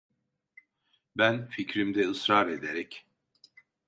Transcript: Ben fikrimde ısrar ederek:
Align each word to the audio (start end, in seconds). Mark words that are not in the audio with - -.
Ben 1.17 1.47
fikrimde 1.49 2.07
ısrar 2.09 2.47
ederek: 2.47 3.05